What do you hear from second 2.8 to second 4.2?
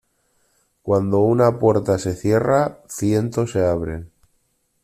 ciento se abren.